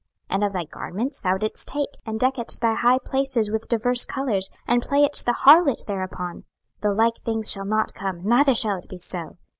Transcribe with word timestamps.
26:016:016 0.31 0.35
And 0.35 0.43
of 0.43 0.53
thy 0.53 0.63
garments 0.65 1.21
thou 1.21 1.37
didst 1.37 1.67
take, 1.67 1.89
and 2.07 2.19
deckedst 2.19 2.59
thy 2.59 2.73
high 2.73 2.97
places 2.97 3.51
with 3.51 3.67
divers 3.67 4.03
colours, 4.03 4.49
and 4.67 4.81
playedst 4.81 5.25
the 5.25 5.35
harlot 5.45 5.85
thereupon: 5.85 6.43
the 6.81 6.91
like 6.91 7.19
things 7.23 7.51
shall 7.51 7.65
not 7.65 7.93
come, 7.93 8.23
neither 8.23 8.55
shall 8.55 8.77
it 8.79 8.89
be 8.89 8.97
so. 8.97 9.37